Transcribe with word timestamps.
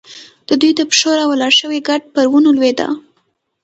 د 0.47 0.49
دوی 0.61 0.71
د 0.77 0.81
پښو 0.89 1.09
راولاړ 1.19 1.51
شوی 1.59 1.79
ګرد 1.87 2.03
پر 2.13 2.25
ونو 2.31 2.49
لوېده. 2.57 2.87